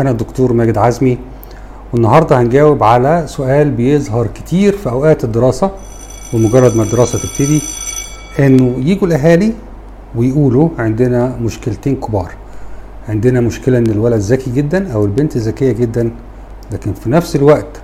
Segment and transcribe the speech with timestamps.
[0.00, 1.18] أنا الدكتور ماجد عزمي
[1.92, 5.70] والنهاردة هنجاوب على سؤال بيظهر كتير في أوقات الدراسة
[6.34, 7.62] ومجرد ما الدراسة تبتدي
[8.38, 9.52] إنه يجوا الأهالي
[10.16, 12.32] ويقولوا عندنا مشكلتين كبار.
[13.08, 16.10] عندنا مشكلة إن الولد ذكي جدا أو البنت ذكية جدا
[16.72, 17.80] لكن في نفس الوقت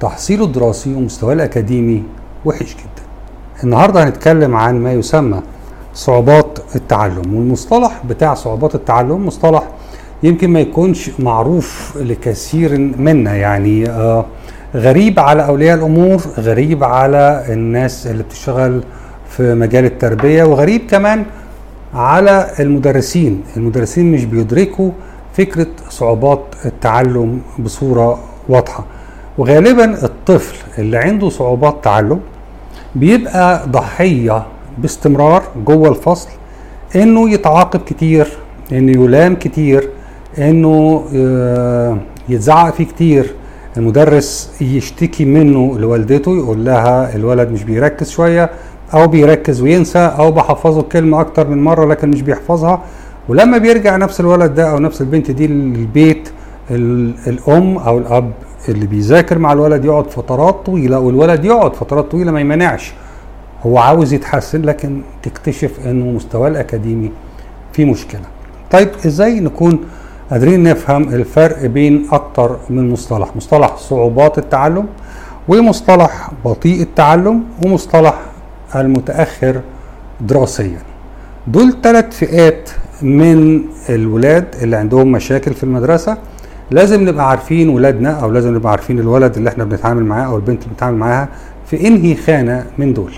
[0.00, 2.02] تحصيله الدراسي ومستواه الأكاديمي
[2.44, 3.04] وحش جدا.
[3.64, 5.40] النهاردة هنتكلم عن ما يسمى
[5.94, 9.68] صعوبات التعلم والمصطلح بتاع صعوبات التعلم مصطلح
[10.24, 14.24] يمكن ما يكونش معروف لكثير منا يعني آه
[14.74, 18.82] غريب على أولياء الأمور غريب على الناس اللي بتشتغل
[19.28, 21.24] في مجال التربية وغريب كمان
[21.94, 23.42] على المدرسين.
[23.56, 24.90] المدرسين مش بيدركوا
[25.36, 28.84] فكرة صعوبات التعلم بصورة واضحة.
[29.38, 32.20] وغالبا الطفل اللي عنده صعوبات تعلم
[32.94, 34.46] بيبقى ضحية
[34.78, 36.28] باستمرار جوه الفصل
[36.96, 38.28] إنه يتعاقب كتير
[38.72, 39.88] إنه يلام كتير
[40.38, 41.04] إنه
[42.28, 43.34] يتزعق فيه كتير.
[43.76, 48.50] المدرس يشتكي منه لوالدته يقول لها الولد مش بيركز شوية
[48.94, 52.82] أو بيركز وينسى أو بحفظه الكلمة أكتر من مرة لكن مش بيحفظها.
[53.28, 56.28] ولما بيرجع نفس الولد ده أو نفس البنت دي للبيت
[56.70, 58.32] الأم أو الأب
[58.68, 62.92] اللي بيذاكر مع الولد يقعد فترات طويلة والولد يقعد فترات طويلة ما يمنعش.
[63.66, 67.10] هو عاوز يتحسن لكن تكتشف إنه مستواه الأكاديمي
[67.72, 68.20] في مشكلة.
[68.70, 69.78] طيب إزاي نكون
[70.30, 74.86] قادرين نفهم الفرق بين أكتر من مصطلح مصطلح صعوبات التعلم
[75.48, 78.20] ومصطلح بطيء التعلم ومصطلح
[78.76, 79.60] المتأخر
[80.20, 80.78] دراسيا.
[81.46, 82.70] دول ثلاث فئات
[83.02, 86.16] من الولاد اللي عندهم مشاكل في المدرسة.
[86.70, 90.62] لازم نبقى عارفين ولادنا أو لازم نبقى عارفين الولد اللي إحنا بنتعامل معاه أو البنت
[90.62, 91.28] اللي بنتعامل معاها
[91.66, 93.12] في إنهي خانة من دول.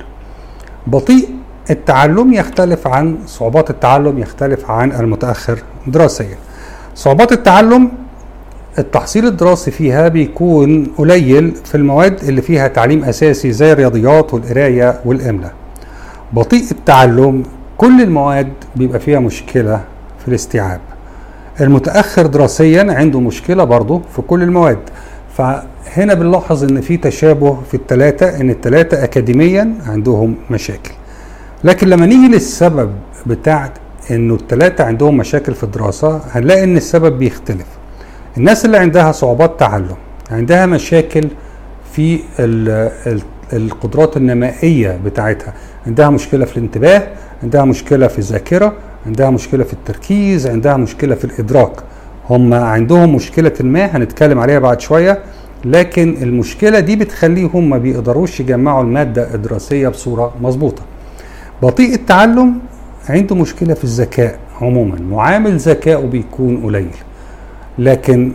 [0.87, 1.29] بطيء
[1.71, 6.37] التعلم يختلف عن صعوبات التعلم يختلف عن المتأخر دراسيا.
[6.97, 7.89] صعوبات التعلم
[8.79, 15.53] التحصيل الدراسي فيها بيكون قليل في المواد اللي فيها تعليم أساسي زي الرياضيات والقراية والاملاء
[16.33, 17.43] بطيء التعلم
[17.79, 19.81] كل المواد بيبقى فيها مشكلة
[20.19, 20.81] في الاستيعاب.
[21.61, 24.79] المتأخر دراسيا عنده مشكلة برضه في كل المواد.
[25.37, 30.91] فهنا بنلاحظ إن في تشابه في الثلاثه إن الثلاثه اكاديميا عندهم مشاكل.
[31.65, 32.91] لكن لما نيجي للسبب
[33.27, 33.71] بتاع
[34.11, 37.67] إنه الثلاثه عندهم مشاكل في الدراسة هنلاقي إن السبب بيختلف.
[38.37, 39.97] الناس اللي عندها صعوبات تعلم
[40.31, 41.29] عندها مشاكل
[41.93, 42.19] في
[43.53, 45.55] القدرات النمائية بتاعتها.
[45.87, 47.03] عندها مشكلة في الانتباه
[47.43, 48.73] عندها مشكلة في الذاكرة
[49.07, 51.73] عندها مشكلة في التركيز عندها مشكلة في الإدراك.
[52.31, 55.19] هم عندهم مشكلة ما هنتكلم عليها بعد شوية
[55.65, 60.83] لكن المشكلة دي بتخليهم ما بيقدروش يجمعوا المادة الدراسية بصورة مظبوطة.
[61.63, 62.59] بطيء التعلم
[63.09, 65.01] عنده مشكلة في الذكاء عموما.
[65.01, 66.97] معامل ذكائه بيكون قليل.
[67.79, 68.33] لكن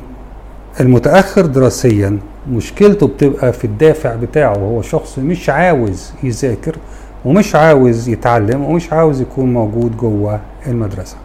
[0.80, 2.18] المتأخر دراسيا
[2.52, 4.56] مشكلته بتبقى في الدافع بتاعه.
[4.56, 6.76] هو شخص مش عاوز يذاكر
[7.26, 11.16] ومش عاوز يتعلم ومش عاوز يكون موجود جوه المدرسة.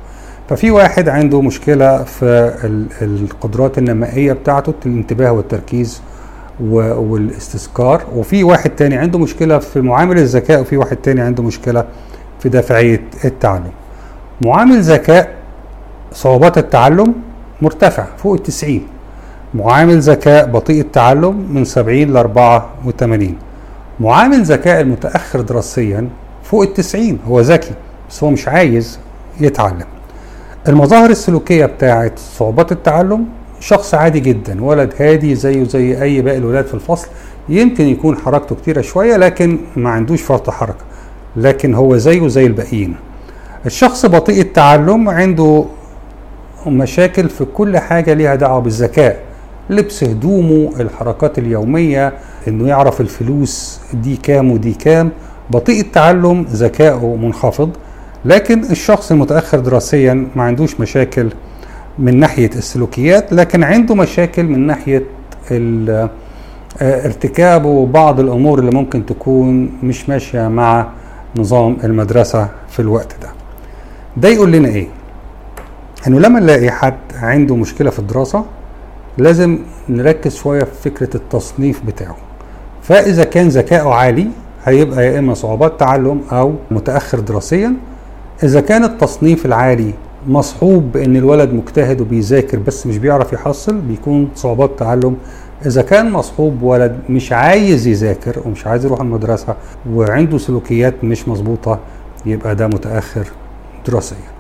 [0.49, 2.55] ففي واحد عنده مشكلة في
[3.03, 6.03] القدرات النمائية بتاعته الانتباه والتركيز
[6.61, 8.03] والاستذكار.
[8.17, 11.85] وفي واحد تاني عنده مشكلة في معامل الذكاء وفي واحد تاني عنده مشكلة
[12.41, 13.73] في دافعيه التعلم
[14.45, 15.35] معامل ذكاء
[16.13, 17.15] صعوبات التعلم
[17.63, 18.87] مرتفع فوق التسعين.
[19.55, 23.37] معامل ذكاء بطيء التعلم من 70 ل 84
[24.01, 26.09] معامل ذكاء المتأخر دراسيا
[26.43, 27.75] فوق التسعين هو ذكي
[28.11, 28.99] بس هو مش عايز
[29.41, 29.85] يتعلم.
[30.69, 33.27] المظاهر السلوكية بتاعت صعوبات التعلم
[33.61, 37.09] شخص عادي جدا ولد هادي زيه زي أي باقي الولاد في الفصل
[37.49, 40.85] يمكن يكون حركته كتيرة شوية لكن ما عندوش فرط حركة.
[41.37, 42.97] لكن هو زيه زي الباقيين.
[43.67, 45.65] الشخص بطيء التعلم عنده
[46.67, 49.21] مشاكل في كل حاجة ليها دعوة بالذكاء.
[49.71, 52.13] لبس هدومه الحركات اليومية
[52.49, 55.11] إنه يعرف الفلوس دي كام ودي كام.
[55.51, 57.71] بطيء التعلم ذكائه منخفض
[58.25, 61.29] لكن الشخص المتأخر دراسيا ما عندوش مشاكل
[61.99, 65.03] من ناحية السلوكيات لكن عنده مشاكل من ناحية
[66.83, 70.87] ارتكابه بعض الأمور اللي ممكن تكون مش ماشية مع
[71.41, 73.29] نظام المدرسة في الوقت ده.
[74.17, 74.87] ده يقول لنا إيه؟
[76.07, 78.45] إنه لما نلاقي حد عنده مشكلة في الدراسة
[79.19, 82.17] لازم نركز شوية في فكرة التصنيف بتاعه.
[82.83, 84.29] فإذا كان ذكائه عالي
[84.65, 87.75] هيبقى يا إما صعوبات تعلم أو متأخر دراسيا.
[88.43, 89.95] إذا كان التصنيف العالي
[90.29, 95.17] مصحوب بأن الولد مجتهد وبيذاكر بس مش بيعرف يحصل بيكون صعوبات تعلم
[95.67, 99.57] إذا كان مصحوب ولد مش عايز يذاكر ومش عايز يروح المدرسة
[99.91, 101.79] وعنده سلوكيات مش مظبوطة
[102.27, 103.27] يبقى ده متأخر
[103.87, 104.36] دراسيا.